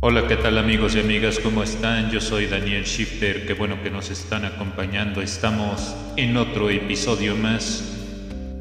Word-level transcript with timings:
Hola, 0.00 0.28
¿qué 0.28 0.36
tal 0.36 0.58
amigos 0.58 0.94
y 0.94 1.00
amigas? 1.00 1.40
¿Cómo 1.40 1.64
están? 1.64 2.12
Yo 2.12 2.20
soy 2.20 2.46
Daniel 2.46 2.84
Shifter, 2.84 3.44
qué 3.44 3.52
bueno 3.54 3.82
que 3.82 3.90
nos 3.90 4.10
están 4.10 4.44
acompañando. 4.44 5.20
Estamos 5.20 5.92
en 6.16 6.36
otro 6.36 6.70
episodio 6.70 7.34
más. 7.34 7.98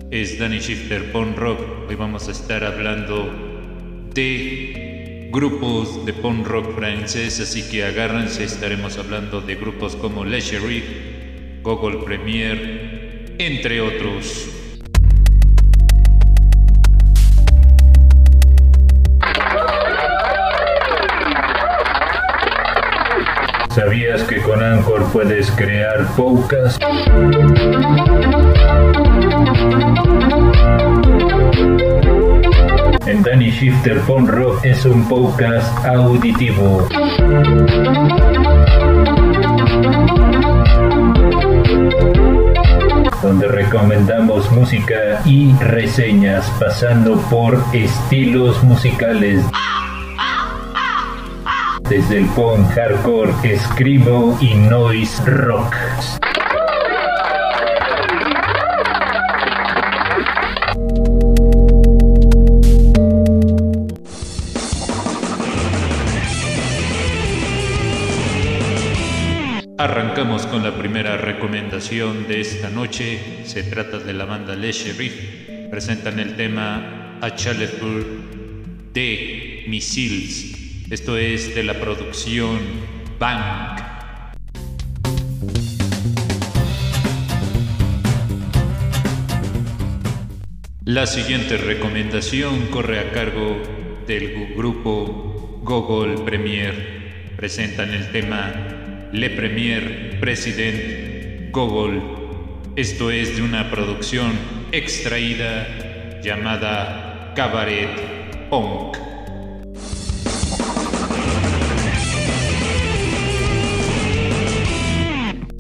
Es 0.10 0.39
Danny 0.39 0.58
Shifter 0.58 1.12
Pon 1.12 1.35
Rock. 1.35 1.60
Hoy 1.87 1.94
vamos 1.94 2.28
a 2.28 2.31
estar 2.31 2.63
hablando 2.63 3.31
de 4.15 5.29
grupos 5.31 6.08
de 6.08 6.13
punk 6.13 6.47
rock 6.47 6.73
francés, 6.73 7.40
así 7.40 7.69
que 7.69 7.83
agárrense, 7.83 8.44
estaremos 8.44 8.97
hablando 8.97 9.40
de 9.40 9.54
grupos 9.58 9.96
como 9.96 10.26
Lechery, 10.26 11.62
Google 11.62 11.99
Premiere, 12.04 13.35
entre 13.38 13.79
otros. 13.81 14.67
¿Sabías 23.77 24.23
que 24.23 24.41
con 24.41 24.63
Anchor 24.63 25.04
puedes 25.13 25.52
crear 25.52 26.08
podcast? 26.16 26.81
En 33.05 33.22
Danny 33.22 33.52
Shifter 33.52 34.02
Pon 34.02 34.27
Rock 34.27 34.66
es 34.66 34.84
un 34.84 35.08
podcast 35.08 35.86
auditivo. 35.86 36.88
donde 43.22 43.48
recomendamos 43.48 44.52
música 44.52 45.22
y 45.25 45.53
reseñas 45.59 46.50
pasando 46.59 47.20
por 47.30 47.62
estilos 47.73 48.64
musicales 48.64 49.44
desde 51.89 52.17
el 52.17 52.25
punk 52.27 52.67
hardcore, 52.71 53.31
escribo 53.43 54.38
y 54.41 54.53
noise 54.55 55.23
rock. 55.25 55.73
Arrancamos 69.77 70.45
con 70.47 70.63
la 70.63 70.77
primera 70.77 71.16
recomendación 71.17 72.27
de 72.27 72.41
esta 72.41 72.69
noche. 72.69 73.45
Se 73.45 73.63
trata 73.63 73.99
de 73.99 74.13
la 74.13 74.25
banda 74.25 74.55
Le 74.55 74.73
Sheriff. 74.73 75.69
Presentan 75.69 76.19
el 76.19 76.35
tema 76.35 77.19
A 77.22 77.33
Charlottesville 77.35 78.05
de 78.94 79.63
Missiles. 79.67 80.66
Esto 80.89 81.17
es 81.17 81.53
de 81.53 81.63
la 81.63 81.73
producción 81.81 82.59
Bank. 83.19 83.81
La 90.85 91.05
siguiente 91.05 91.57
recomendación 91.57 92.67
corre 92.67 92.99
a 93.02 93.11
cargo 93.11 93.61
del 94.07 94.55
grupo 94.55 95.59
Google 95.61 96.23
Premier. 96.23 97.33
Presentan 97.35 97.94
el 97.94 98.09
tema 98.13 99.09
Le 99.11 99.29
Premier 99.31 100.22
President 100.22 101.51
Google. 101.51 102.01
Esto 102.77 103.11
es 103.11 103.35
de 103.35 103.41
una 103.41 103.69
producción 103.69 104.31
extraída 104.72 106.22
llamada 106.22 107.33
Cabaret 107.35 108.49
Punk. 108.49 109.16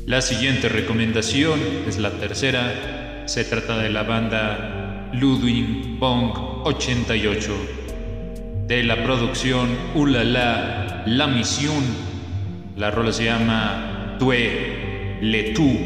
La 0.07 0.21
siguiente 0.21 0.69
recomendación 0.69 1.59
es 1.85 1.97
la 1.97 2.11
tercera. 2.11 3.23
Se 3.25 3.43
trata 3.43 3.77
de 3.77 3.89
la 3.89 4.03
banda 4.03 5.09
Ludwig 5.11 5.99
Pong 5.99 6.31
88. 6.63 7.53
De 8.67 8.83
la 8.83 9.03
producción 9.03 9.67
Ulala 9.95 11.03
La 11.05 11.27
Misión. 11.27 11.83
La 12.77 12.89
rola 12.89 13.11
se 13.11 13.25
llama 13.25 14.15
Tue 14.17 15.17
Le 15.19 15.51
Tu. 15.51 15.77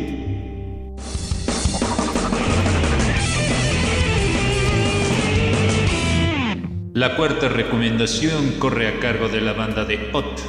La 6.93 7.15
cuarta 7.15 7.49
recomendación 7.49 8.59
corre 8.59 8.87
a 8.87 8.99
cargo 8.99 9.29
de 9.29 9.41
la 9.41 9.53
banda 9.53 9.83
de 9.83 9.97
Hot. 10.11 10.39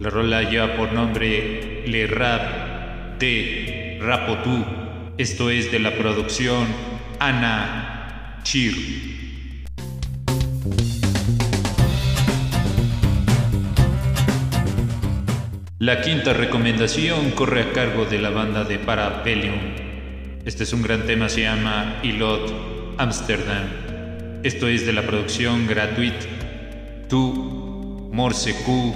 La 0.00 0.08
rola 0.08 0.48
lleva 0.48 0.76
por 0.76 0.94
nombre 0.94 1.84
Le 1.86 2.06
Rap 2.06 2.71
de 3.22 3.98
Rapotú. 4.00 4.64
Esto 5.16 5.48
es 5.48 5.70
de 5.70 5.78
la 5.78 5.96
producción 5.96 6.66
Ana 7.20 8.40
Chir. 8.42 8.74
La 15.78 16.00
quinta 16.00 16.32
recomendación 16.32 17.30
corre 17.30 17.62
a 17.62 17.72
cargo 17.72 18.06
de 18.06 18.18
la 18.18 18.30
banda 18.30 18.64
de 18.64 18.80
Parabellum. 18.80 19.54
Este 20.44 20.64
es 20.64 20.72
un 20.72 20.82
gran 20.82 21.06
tema, 21.06 21.28
se 21.28 21.42
llama 21.42 22.00
Ilot 22.02 22.96
Amsterdam. 22.98 24.40
Esto 24.42 24.66
es 24.66 24.84
de 24.84 24.94
la 24.94 25.02
producción 25.02 25.68
gratuita 25.68 26.26
Tu 27.08 28.08
Morse 28.12 28.52
Q 28.64 28.94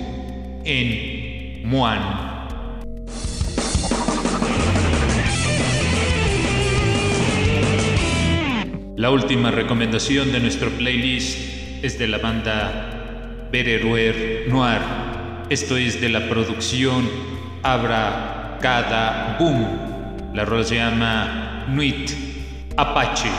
en 0.64 1.68
Muan. 1.68 2.35
La 9.06 9.12
última 9.12 9.52
recomendación 9.52 10.32
de 10.32 10.40
nuestro 10.40 10.68
playlist 10.68 11.38
es 11.80 11.96
de 11.96 12.08
la 12.08 12.18
banda 12.18 13.46
Bereruer 13.52 14.48
Noir. 14.48 14.80
Esto 15.48 15.76
es 15.76 16.00
de 16.00 16.08
la 16.08 16.28
producción 16.28 17.08
Abra 17.62 18.58
Cada 18.60 19.36
Boom. 19.38 20.34
La 20.34 20.44
rola 20.44 20.64
se 20.64 20.74
llama 20.74 21.66
Nuit 21.68 22.10
Apache. 22.76 23.30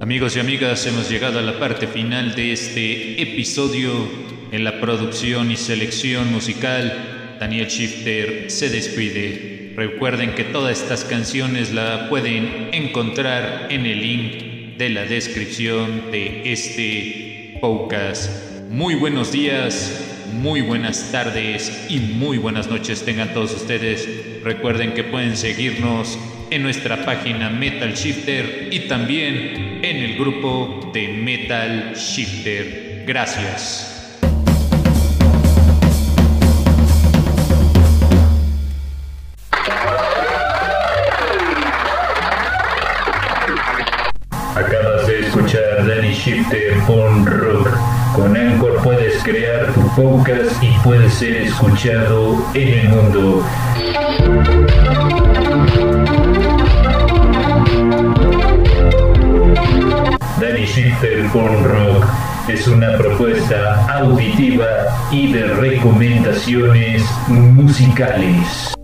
Amigos 0.00 0.36
y 0.36 0.40
amigas, 0.40 0.86
hemos 0.86 1.10
llegado 1.10 1.38
a 1.38 1.42
la 1.42 1.58
parte 1.58 1.86
final 1.86 2.34
de 2.34 2.52
este 2.54 3.20
episodio 3.20 3.92
en 4.52 4.64
la 4.64 4.80
producción 4.80 5.50
y 5.50 5.56
selección 5.56 6.32
musical 6.32 7.13
Daniel 7.38 7.66
Shifter 7.66 8.50
se 8.50 8.70
despide. 8.70 9.72
Recuerden 9.76 10.34
que 10.34 10.44
todas 10.44 10.80
estas 10.80 11.04
canciones 11.04 11.72
la 11.72 12.08
pueden 12.08 12.68
encontrar 12.72 13.68
en 13.70 13.86
el 13.86 14.00
link 14.00 14.76
de 14.78 14.88
la 14.90 15.04
descripción 15.04 16.10
de 16.10 16.52
este 16.52 17.58
podcast. 17.60 18.30
Muy 18.70 18.94
buenos 18.94 19.32
días, 19.32 20.26
muy 20.32 20.60
buenas 20.60 21.10
tardes 21.12 21.86
y 21.88 22.00
muy 22.00 22.38
buenas 22.38 22.68
noches 22.68 23.04
tengan 23.04 23.32
todos 23.34 23.52
ustedes. 23.54 24.08
Recuerden 24.42 24.94
que 24.94 25.04
pueden 25.04 25.36
seguirnos 25.36 26.18
en 26.50 26.62
nuestra 26.62 27.04
página 27.04 27.50
Metal 27.50 27.94
Shifter 27.94 28.68
y 28.70 28.80
también 28.80 29.80
en 29.82 29.96
el 29.96 30.16
grupo 30.16 30.90
de 30.92 31.08
Metal 31.08 31.94
Shifter. 31.94 33.04
Gracias. 33.06 34.03
Shifter 46.24 46.80
on 46.88 47.26
Rock. 47.26 47.68
Con 48.14 48.34
Anchor 48.34 48.82
puedes 48.82 49.22
crear 49.22 49.74
tu 49.74 49.82
podcast 49.94 50.62
y 50.62 50.70
puedes 50.82 51.12
ser 51.12 51.36
escuchado 51.36 52.42
en 52.54 52.68
el 52.78 52.88
mundo. 52.88 53.44
Danny 60.40 60.64
Shifter 60.64 61.26
on 61.34 61.62
Rock 61.62 62.06
es 62.48 62.68
una 62.68 62.96
propuesta 62.96 63.86
auditiva 63.94 64.66
y 65.10 65.30
de 65.30 65.46
recomendaciones 65.48 67.04
musicales. 67.28 68.74